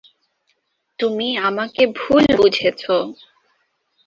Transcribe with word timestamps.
তুমি 0.99 1.27
আমাকে 1.39 1.81
ভুল 1.97 2.23
বুঝেছো। 2.37 2.95